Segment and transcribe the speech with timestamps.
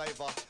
[0.00, 0.49] flavor.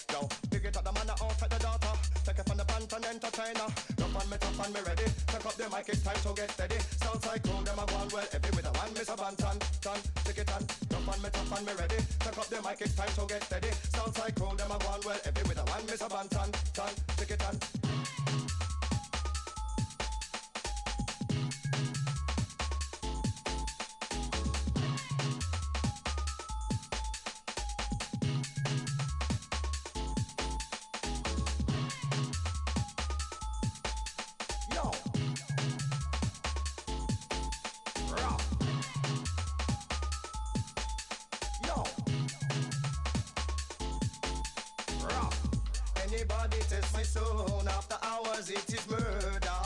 [46.30, 47.62] body test my soul.
[47.68, 49.58] After hours, it is murder.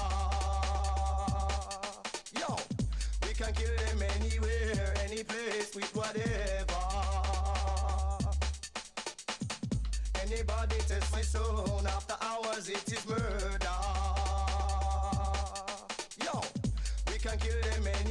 [2.40, 2.56] Yo,
[3.22, 6.82] we can kill them anywhere, any place, with whatever.
[10.24, 11.82] Anybody test my soul.
[11.86, 13.78] After hours, it is murder.
[16.24, 16.34] Yo,
[17.08, 18.03] we can kill them anywhere.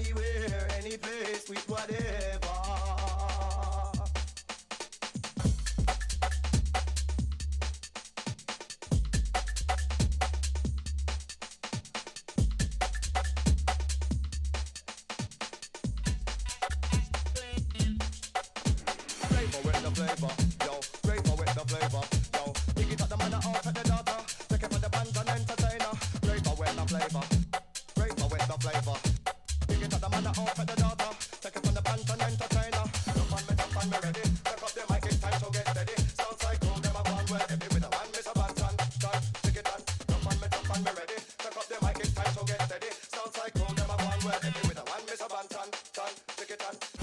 [45.92, 47.03] time, take it and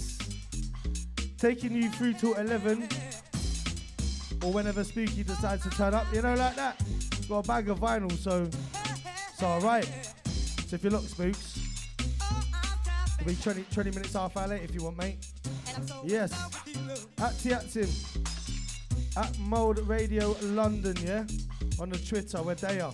[1.41, 2.87] Taking you through till 11.
[4.43, 6.79] Or whenever Spooky decides to turn up, you know, like that.
[7.27, 9.89] Got a bag of vinyl, so it's alright.
[10.67, 11.57] So if you look, Spooks,
[13.19, 15.25] it'll be 20, 20 minutes half hour late if you want, mate.
[16.03, 16.31] Yes.
[17.17, 17.89] At Tiaxim.
[19.17, 21.25] At Mold Radio London, yeah?
[21.79, 22.93] On the Twitter, where they are.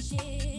[0.00, 0.49] shit.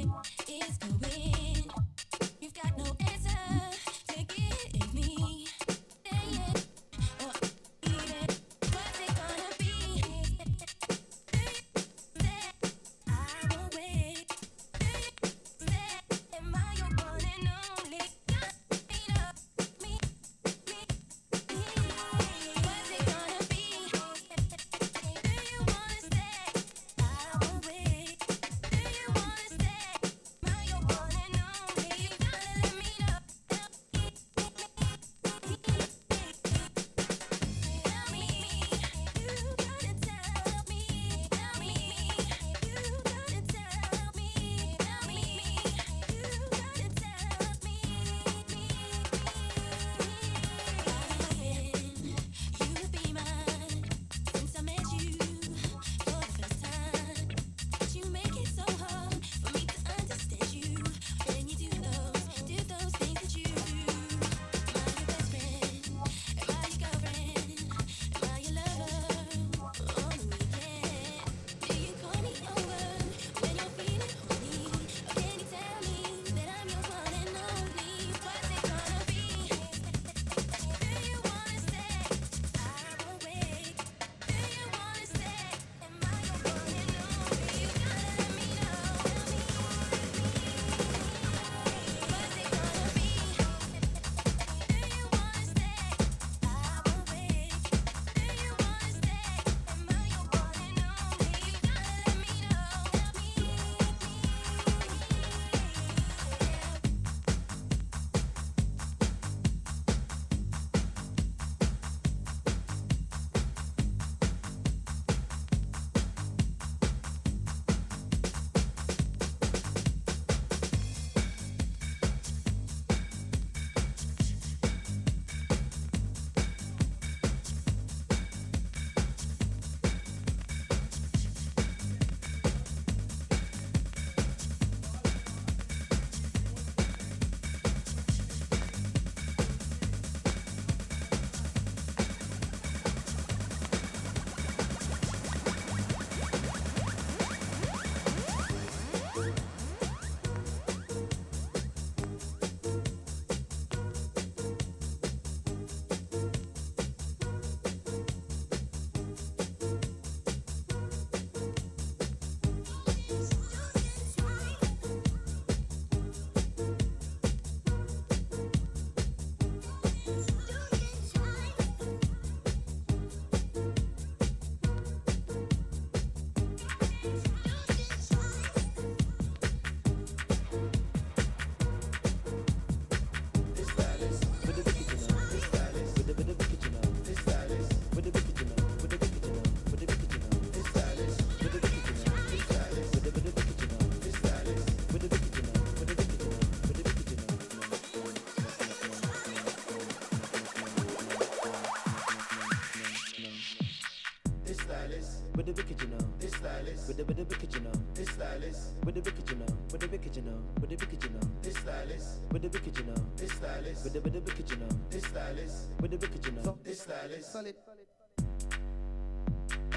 [208.41, 208.71] Stylist.
[208.84, 209.45] With the wicked, you know.
[209.71, 210.43] With the wicked, you know.
[210.60, 211.19] With the wicked, you know.
[211.41, 212.08] This stylist.
[212.32, 212.95] With the wicked, you know.
[213.17, 213.84] This stylist.
[213.84, 214.69] With the with the wicked, you know.
[214.89, 215.67] This stylist.
[215.80, 216.58] With the wicked, you know.
[216.63, 217.32] This stylist.
[217.32, 217.56] Solid.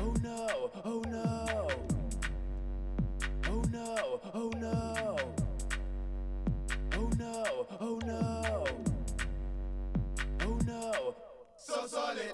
[0.01, 1.69] Oh no, oh no.
[3.47, 5.17] Oh no, oh no.
[6.97, 8.65] Oh no, oh no.
[10.41, 11.15] Oh no.
[11.57, 12.31] So solid.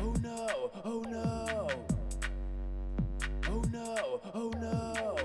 [0.00, 1.91] Oh no, oh no.
[3.54, 5.16] Oh no, oh no.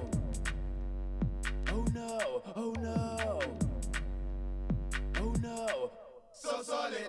[1.71, 3.39] Oh no, oh no.
[5.21, 5.91] Oh no.
[6.33, 7.07] So solid.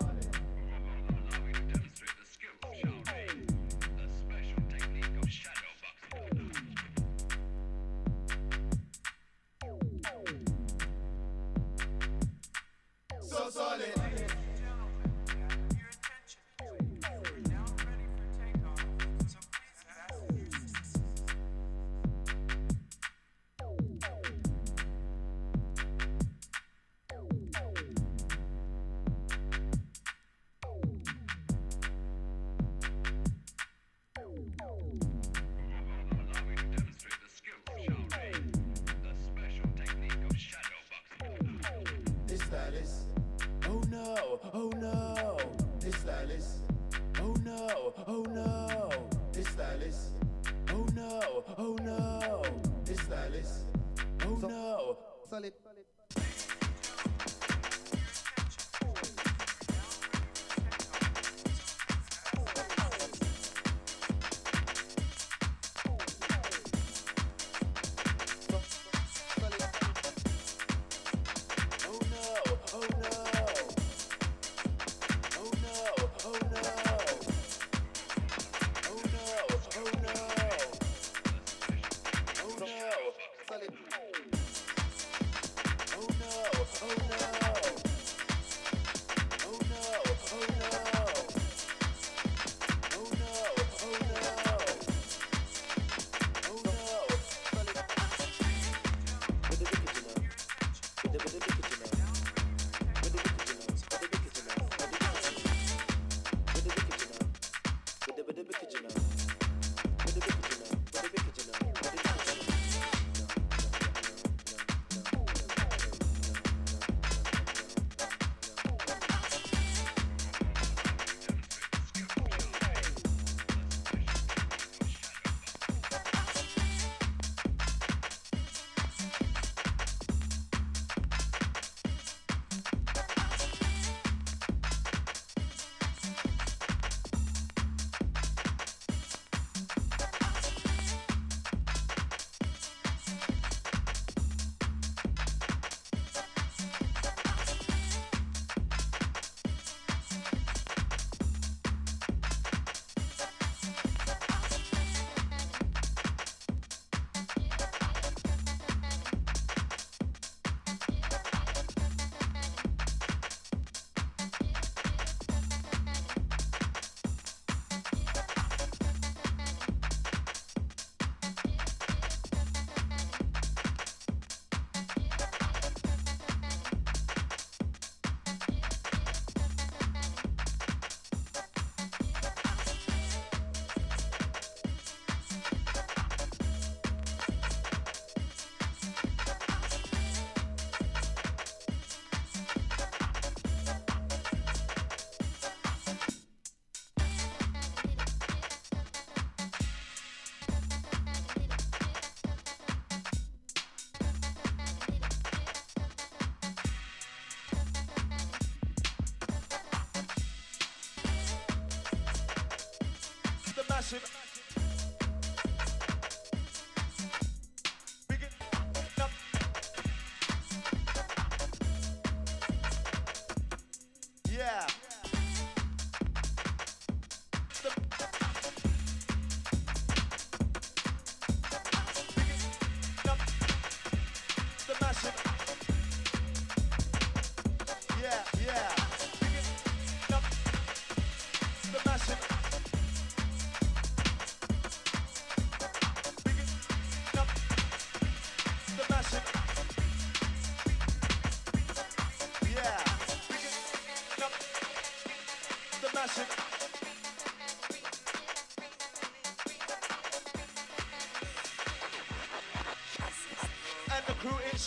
[213.89, 214.18] The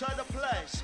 [0.03, 0.82] inside the place.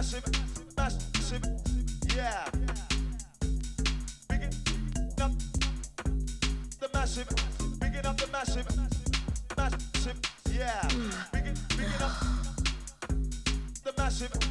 [0.00, 0.24] Massive,
[0.78, 1.42] massive,
[2.16, 2.46] yeah.
[4.30, 5.32] It up.
[6.80, 7.28] The massive,
[7.94, 8.16] it up.
[8.16, 8.66] The massive,
[9.58, 10.18] massive,
[10.56, 10.88] yeah.
[11.32, 12.12] Bring it, up.
[13.84, 14.49] The massive,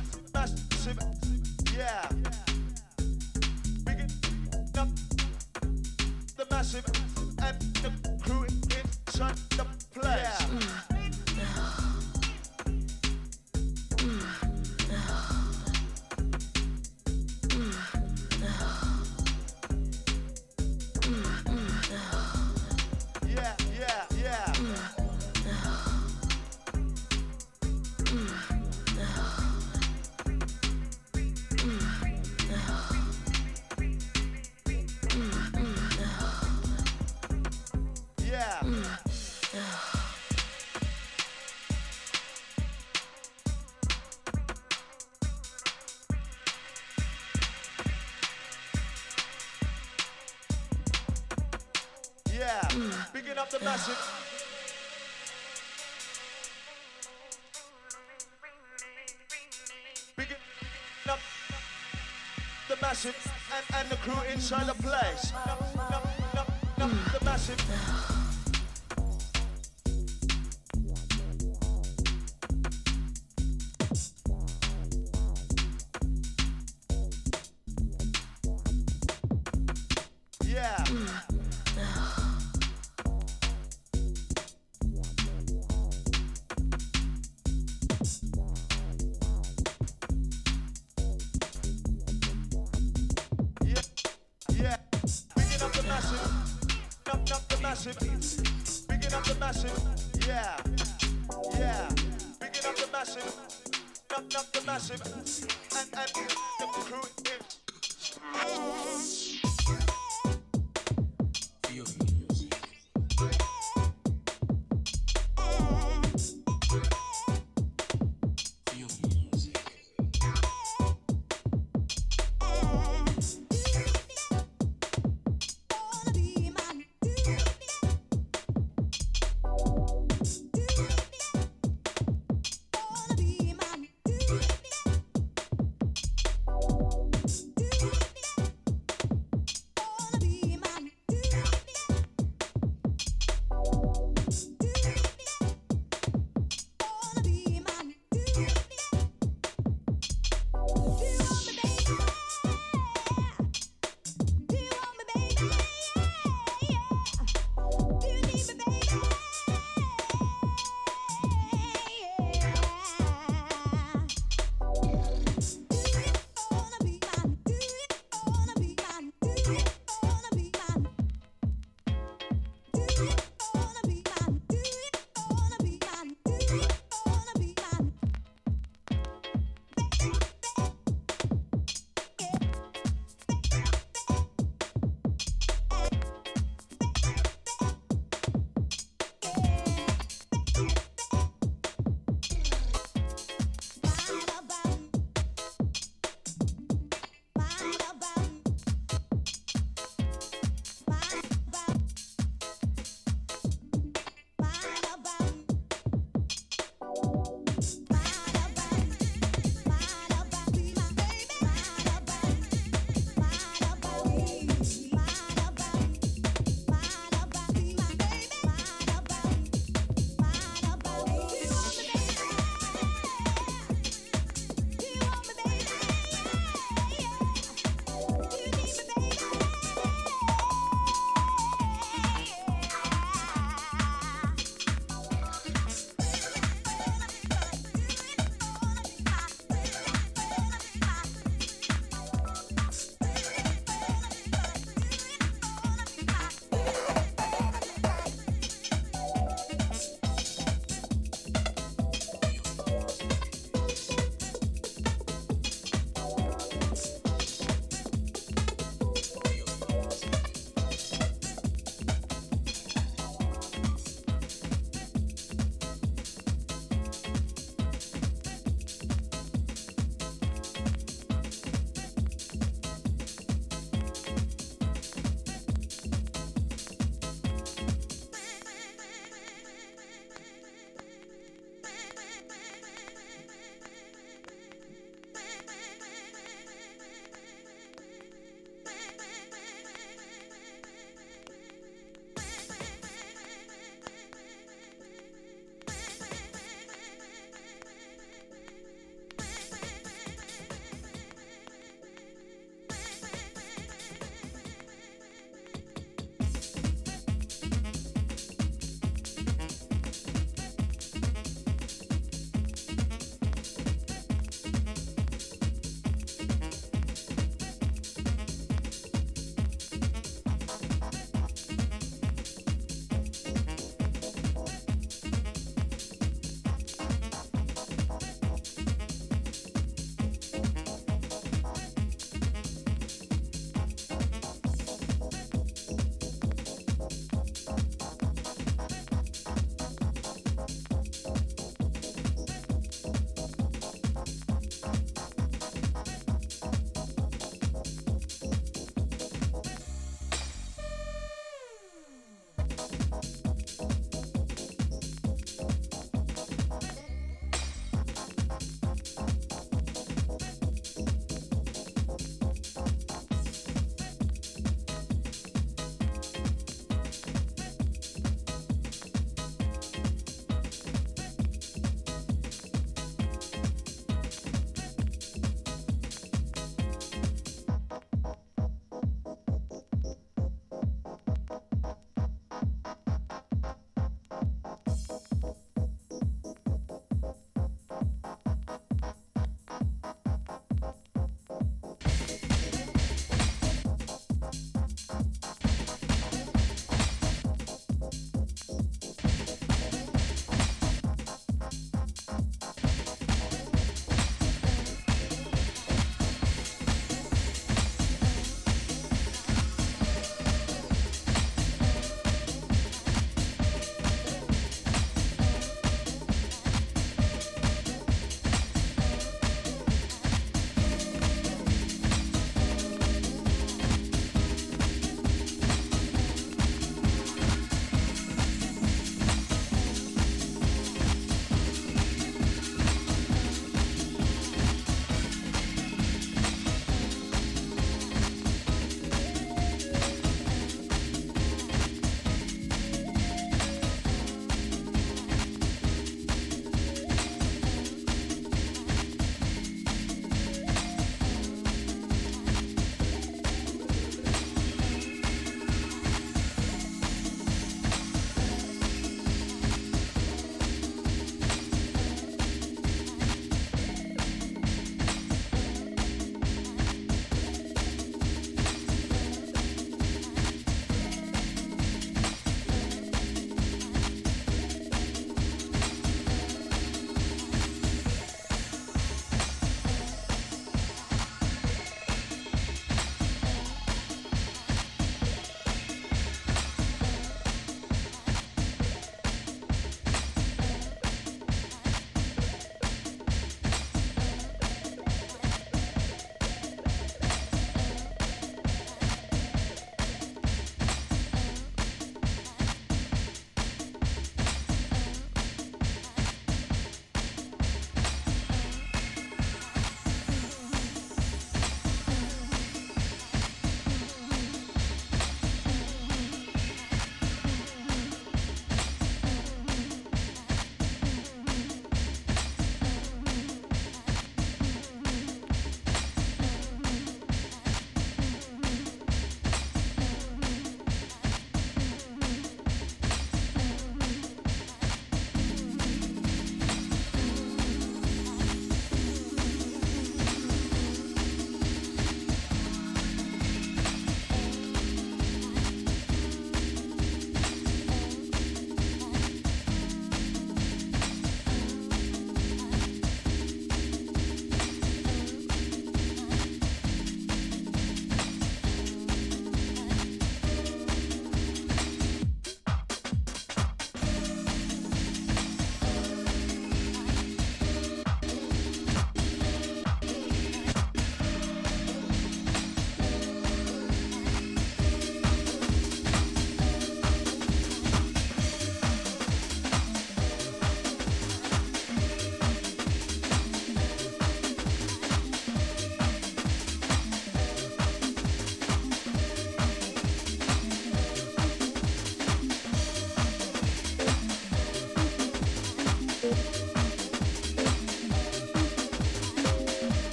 [53.60, 53.95] the message.
[60.15, 60.36] Picking
[61.10, 61.19] up
[62.67, 63.15] the massive
[63.56, 65.32] and, and the crew inside the place.
[65.32, 68.19] Nup, nup, nup, the massive.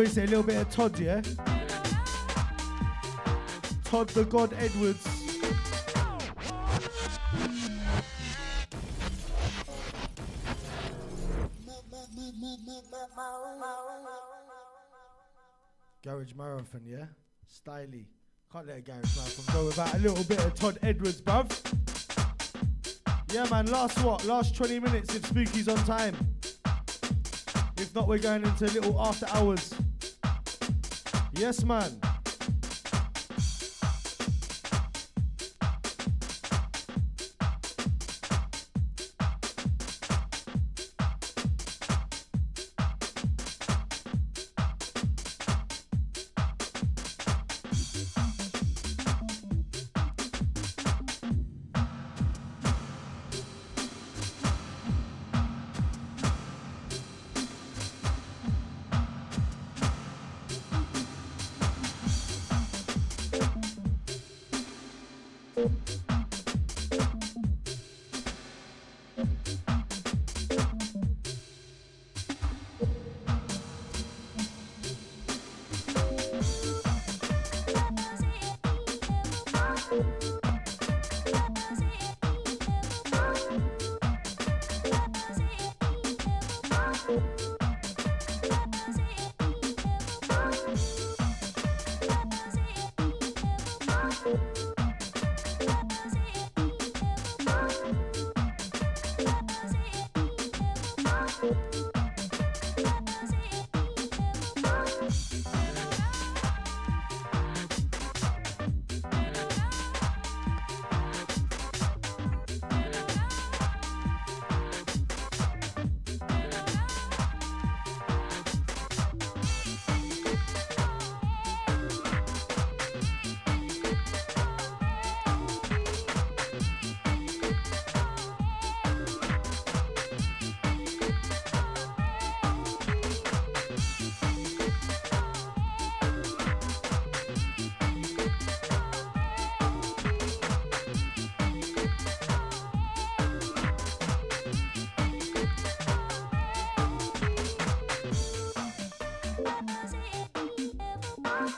[0.00, 1.20] We say a little bit of Todd, yeah?
[3.90, 5.04] Todd the God Edwards.
[16.04, 17.06] Garage Marathon, yeah?
[17.52, 18.04] Styly.
[18.52, 21.50] Can't let a Garage Marathon go without a little bit of Todd Edwards, bruv.
[23.32, 24.24] Yeah, man, last what?
[24.24, 26.14] Last 20 minutes if Spooky's on time.
[27.76, 29.74] If not, we're going into a little after hours.
[31.34, 32.00] Yes, man.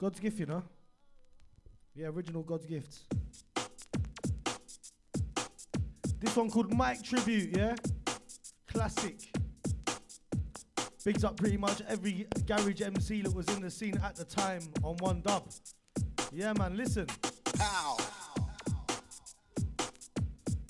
[0.00, 0.62] God's gift, you know.
[1.94, 3.04] Yeah, original God's gifts.
[6.18, 7.74] This one called Mike Tribute, yeah?
[8.66, 9.30] Classic.
[11.04, 14.62] Bigs up pretty much every garage MC that was in the scene at the time
[14.82, 15.50] on one dub.
[16.32, 17.06] Yeah, man, listen.
[17.58, 17.98] Pow.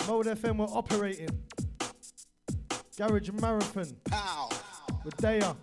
[0.09, 1.29] Mode FM were operating.
[2.97, 4.49] Garage Marathon Pow.
[5.05, 5.55] with Daya.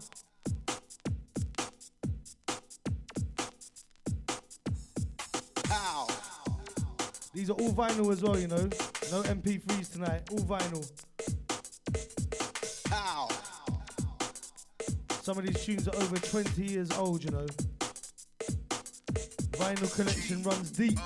[7.39, 8.69] These are all vinyl as well, you know.
[9.13, 10.85] No MP3s tonight, all vinyl.
[12.91, 13.29] Pow.
[15.23, 17.47] Some of these tunes are over 20 years old, you know.
[19.53, 20.99] Vinyl collection runs deep.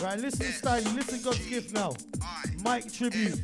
[0.00, 1.94] Right, listen, Styling, listen, God's gift now.
[2.62, 3.40] Mike Tribute,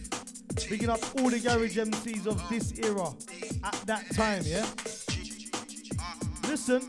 [0.68, 3.08] picking up all the garage MCs of this era
[3.64, 4.64] at that time, yeah?
[6.48, 6.86] Listen,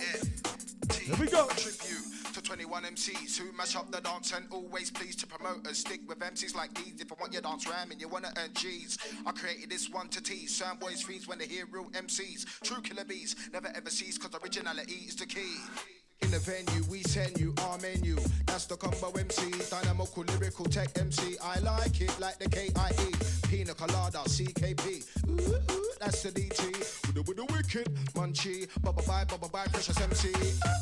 [1.02, 1.50] here we go.
[2.80, 5.80] Tribute to 21 MCs who mash up the dance and always pleased to promote us.
[5.80, 8.98] Stick with MCs like these if I want your dance ramming, you wanna earn G's.
[9.26, 10.56] I created this one to tease.
[10.56, 12.46] Certain boys fiends when they hear real MCs.
[12.64, 15.58] True killer bees never ever cease cause originality is the key.
[16.22, 18.16] In the venue, we send you our menu.
[18.46, 21.38] That's the combo MC, dynamical lyrical tech MC.
[21.42, 25.06] I like it like the KIE, Pina Colada, CKP.
[25.30, 26.68] Ooh, ooh, that's the DT.
[27.08, 30.32] With the, with the wicked munchie, bubba bye, bubba bye, precious MC.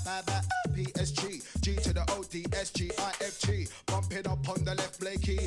[0.03, 0.41] Bye bye,
[0.73, 3.67] PSG, G to the O D S G I F T.
[3.85, 5.39] Bumping up on the left, Blakey.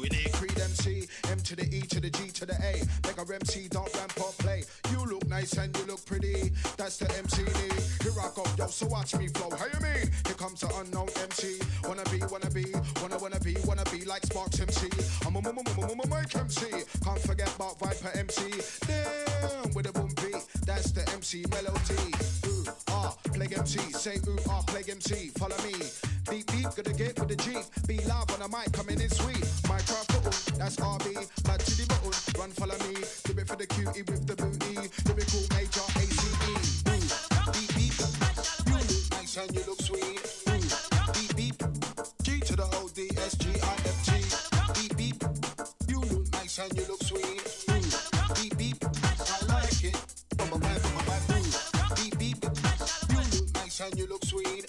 [0.00, 2.82] We need Creed MC, M to the E to the G to the A.
[3.06, 4.64] Mega MC, don't ramp or play.
[4.90, 6.50] You look nice and you look pretty.
[6.76, 7.82] That's the MC need.
[8.02, 9.50] Here I go, yo, so watch me flow.
[9.56, 10.06] How you mean?
[10.26, 11.58] Here comes the unknown MC.
[11.88, 12.64] Wanna be, wanna be,
[13.02, 14.88] wanna, wanna be, wanna be like Sparks MC.
[15.26, 16.70] I'm a m- m- m- m- Mike MC.
[17.02, 18.42] Can't forget about Viper MC.
[18.86, 20.38] Damn, with a boom beat.
[20.66, 22.14] That's the MC melody.
[22.46, 23.80] Ooh, ah, plague MC.
[23.92, 25.30] Say ooh, ah, plague MC.
[25.36, 25.74] Follow me.
[26.30, 27.64] Beep, beep, gonna get with the Jeep.
[27.88, 29.42] Be live on the mic, coming in sweet.
[29.66, 31.14] My Microphone, that's RB.
[31.42, 32.40] Blood to the button.
[32.40, 32.94] Run, follow me.
[33.24, 34.61] Do it for the cutie with the booty.
[39.50, 40.20] You look sweet.
[41.14, 41.58] Beep, beep.
[42.22, 42.66] G to the.
[44.74, 45.22] Beep, beep.
[45.88, 47.42] You look nice and you look sweet.
[48.36, 48.84] Beep, beep.
[48.84, 49.96] I like it.
[51.96, 52.44] Beep, beep.
[53.10, 54.61] You look nice and you look sweet.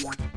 [0.05, 0.34] one.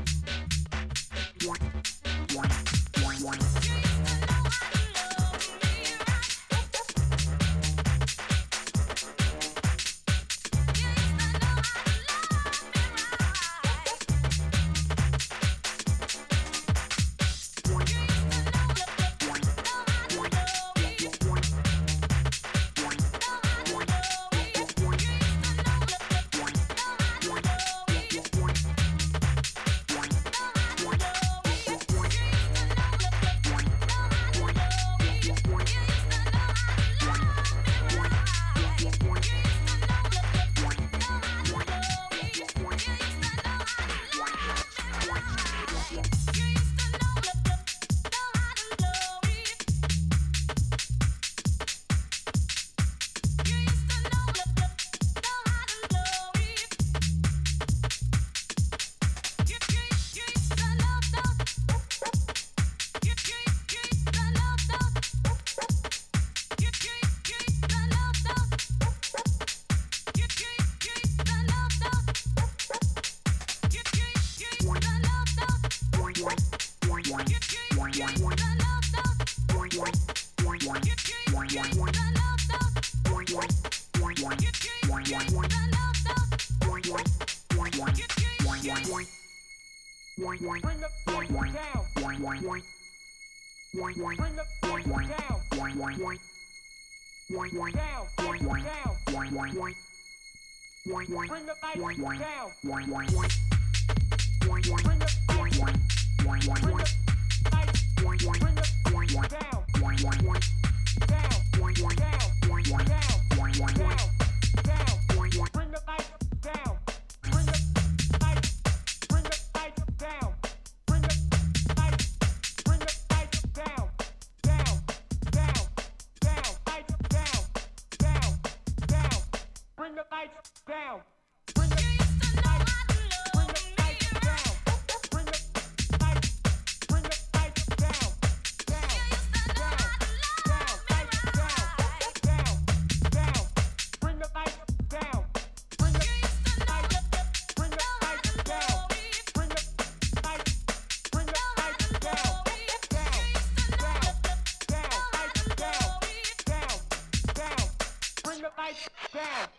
[159.13, 159.49] Dad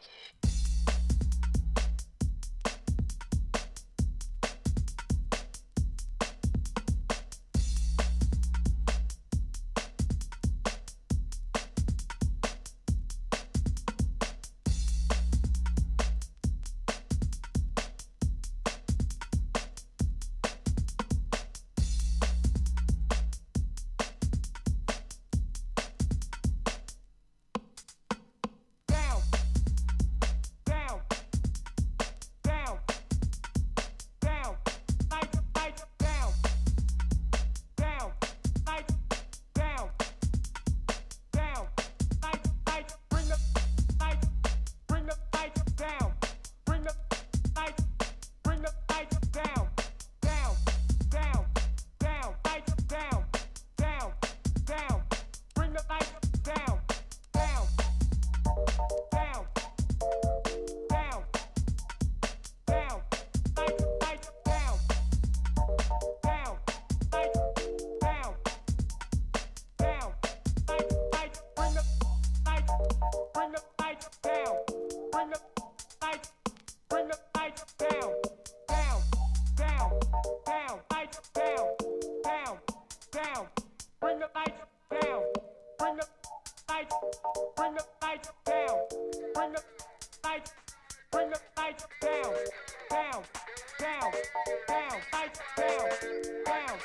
[94.91, 96.78] down, mic down,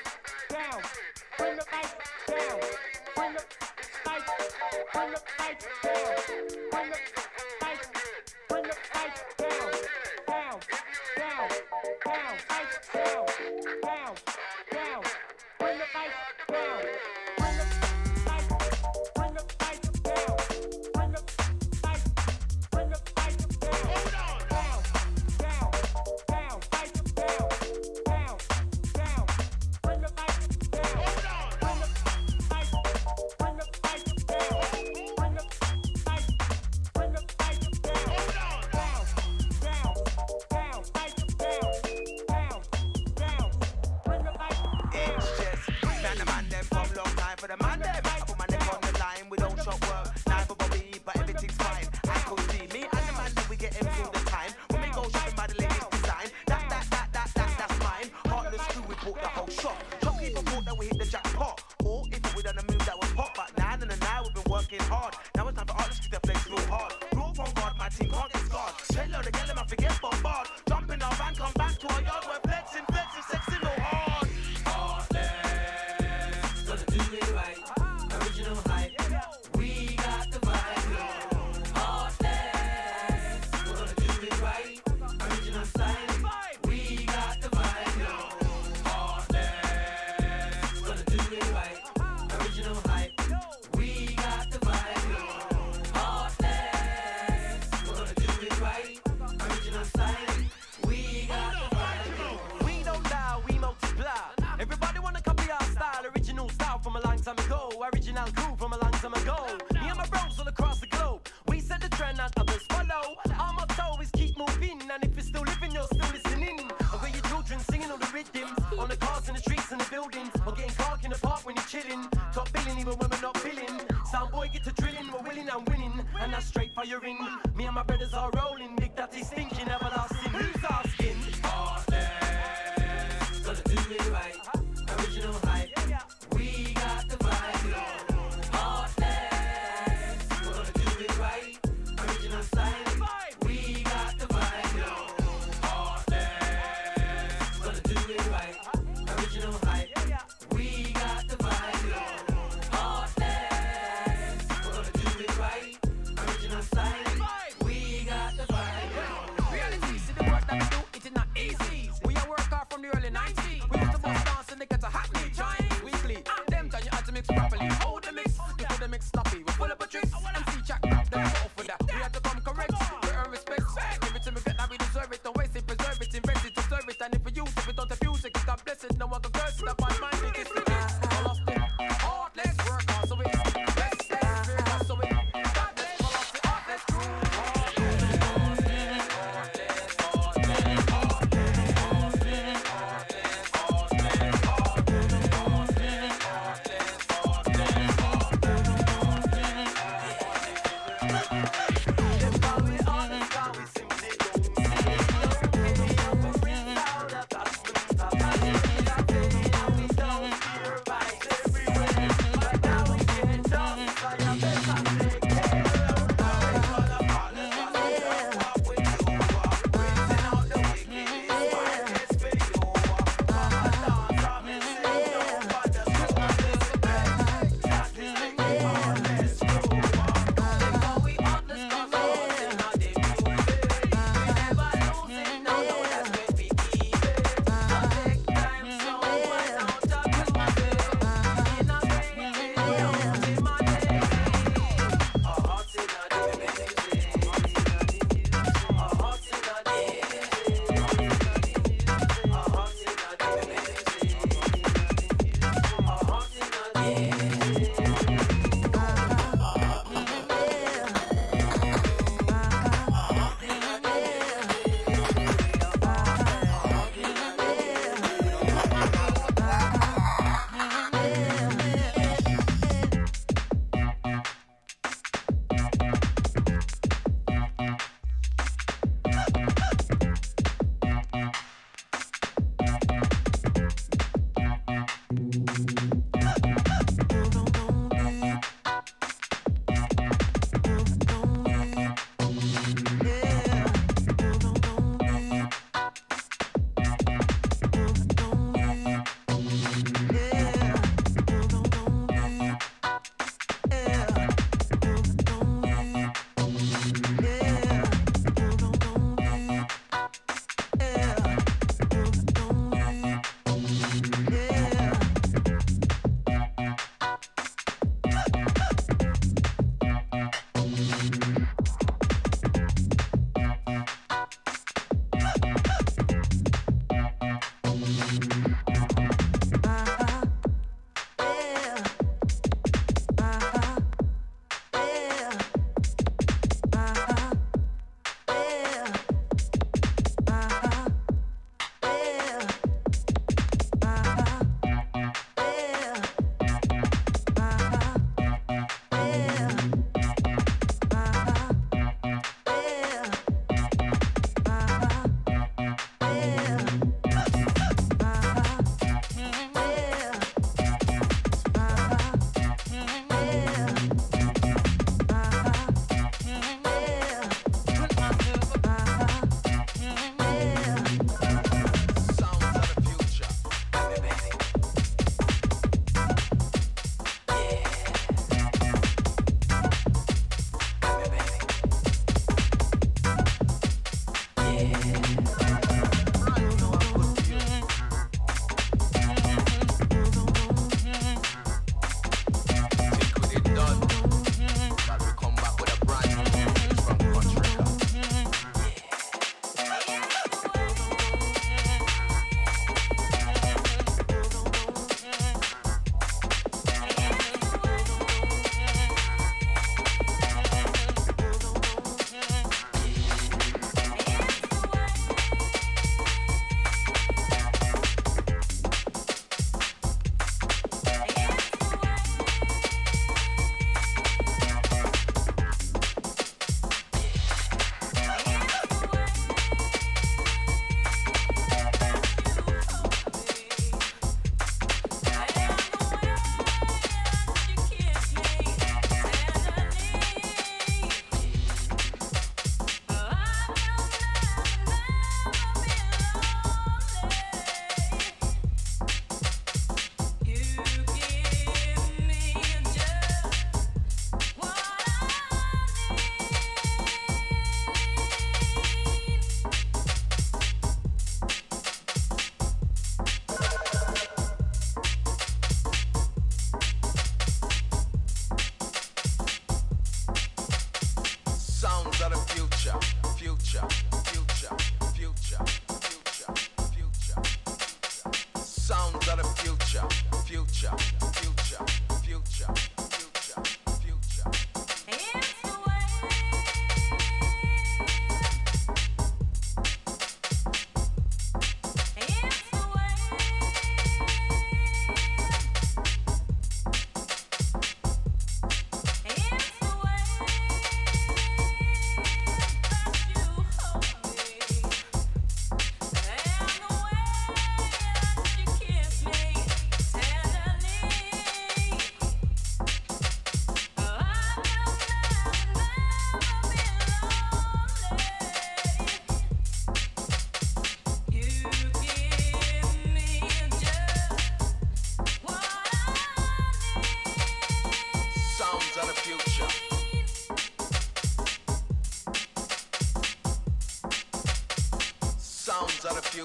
[0.50, 0.82] down.
[1.38, 1.92] Bring the mic
[2.28, 2.60] down,
[3.16, 5.95] bring the mic, down.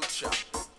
[0.03, 0.70] Future.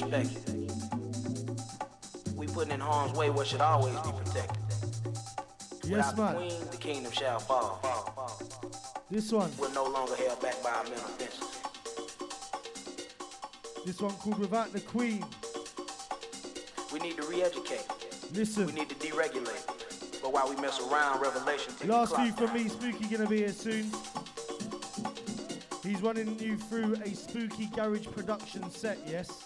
[0.00, 0.56] Disrespected.
[2.34, 4.62] We putting in harm's way what should always be protected.
[5.84, 7.80] Yes, Without the queen, the kingdom shall fall.
[9.10, 9.50] This one.
[9.58, 11.10] We're no longer held back by our mental.
[13.84, 15.24] This one called Without the Queen.
[16.92, 17.86] We need to re-educate.
[18.34, 18.66] Listen.
[18.66, 20.20] We need to deregulate.
[20.20, 23.50] But while we mess around, revelation the Last few from me, Spooky gonna be here
[23.50, 23.92] soon.
[25.84, 29.45] He's running you through a spooky garage production set, yes?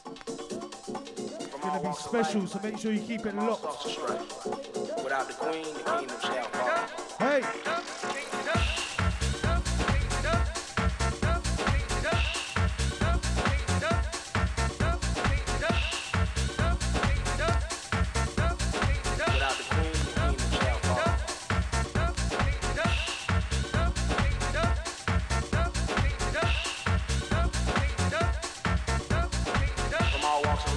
[1.71, 3.63] From Gonna be special, so make sure you keep it locked.
[3.63, 5.05] sorts of strife.
[5.05, 7.29] Without the queen, the kingdom shall fall.
[7.29, 7.45] Hey!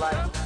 [0.04, 0.43] Without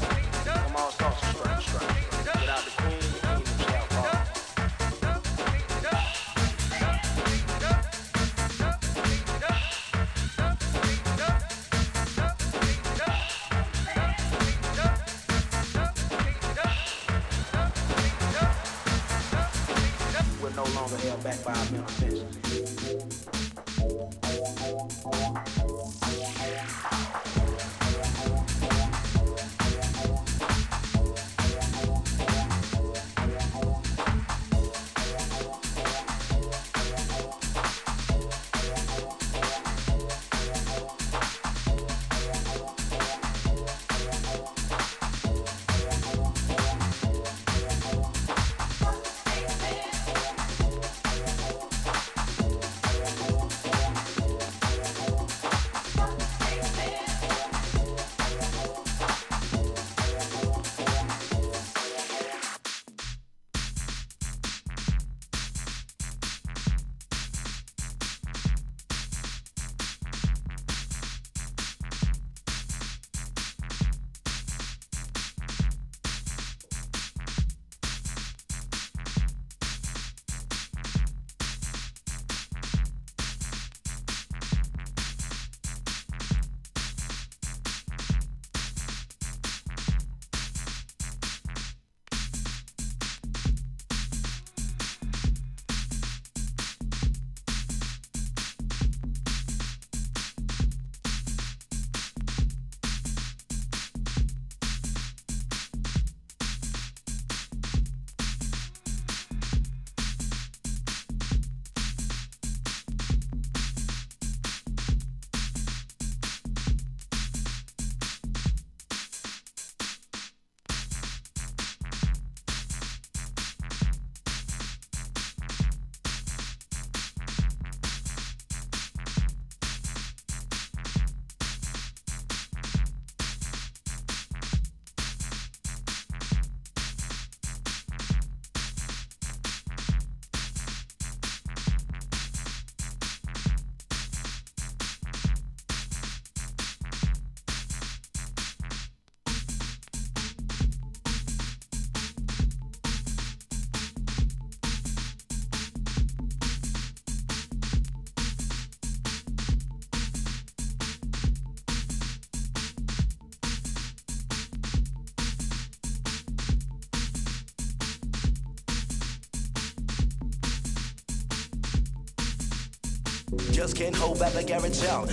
[173.52, 175.10] Just can't hold back the garage sound.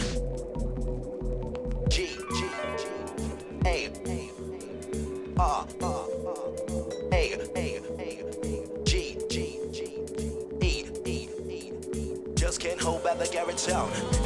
[1.90, 2.46] G, G,
[3.66, 3.90] A,
[5.36, 6.08] R, R,
[7.12, 7.80] A, A,
[8.84, 9.98] G, G, G,
[10.62, 11.72] E, E, E.
[12.36, 14.23] Just can't hold back the garage sound.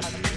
[0.00, 0.27] I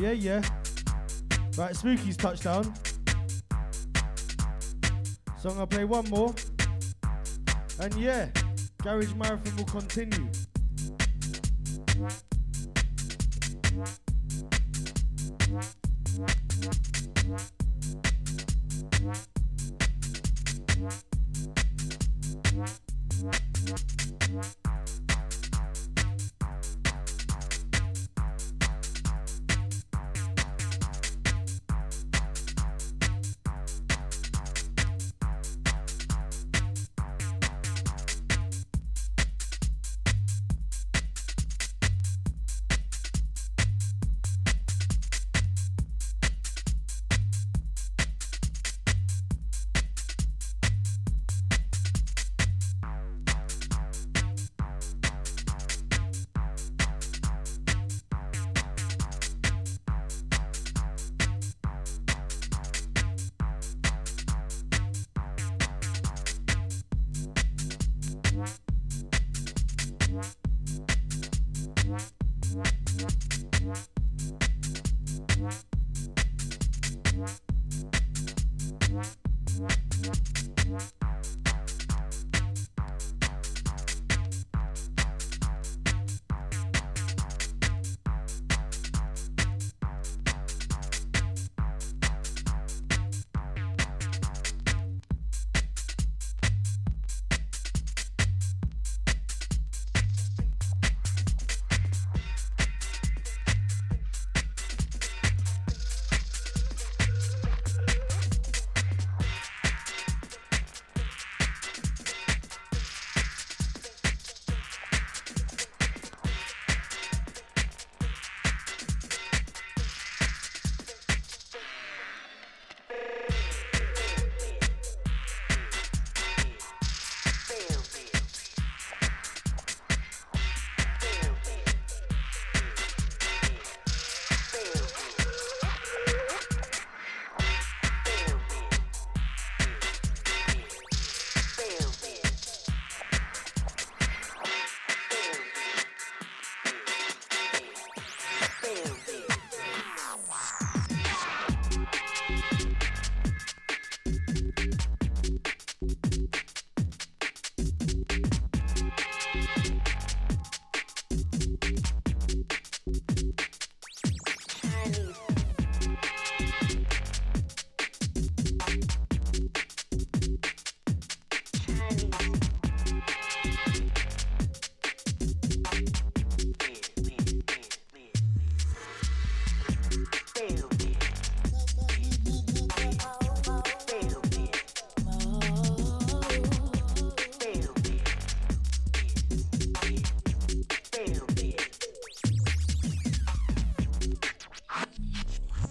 [0.00, 0.42] Yeah, yeah.
[1.58, 2.72] Right, Spooky's touchdown.
[5.38, 6.34] So I'm gonna play one more.
[7.78, 8.30] And yeah,
[8.82, 10.26] Garage Marathon will continue.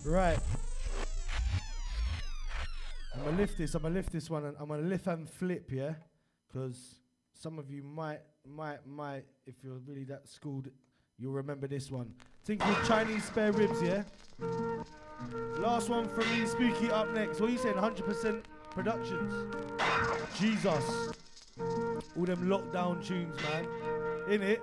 [0.10, 0.40] Right.
[3.14, 3.76] I'm gonna lift this.
[3.76, 5.94] I'm gonna lift this one, and I'm gonna lift and flip, yeah,
[6.48, 6.96] because
[7.36, 10.68] some of you might, might, might, if you're really that schooled,
[11.20, 12.12] you'll remember this one.
[12.44, 14.02] Think with Chinese spare ribs, yeah.
[15.60, 17.40] Last one from me, Spooky up next.
[17.40, 17.76] What are you saying?
[17.76, 19.56] 100% Productions.
[20.40, 21.14] Jesus.
[22.18, 23.68] All them lockdown tunes, man.
[24.28, 24.62] In it.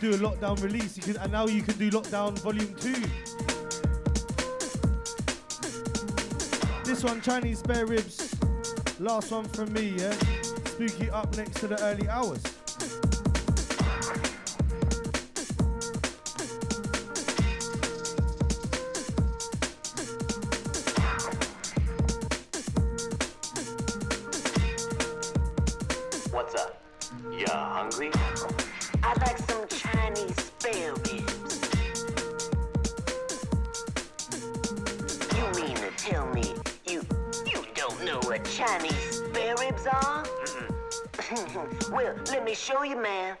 [0.00, 0.96] Could do a lockdown release.
[0.96, 2.92] You could, and now you can do lockdown volume two.
[6.84, 8.34] This one, Chinese spare ribs.
[9.00, 10.12] Last one from me, yeah.
[10.42, 12.42] Spooky up next to the early hours.
[41.28, 41.92] Hmm, hmm.
[41.92, 43.36] well, let me show you, man.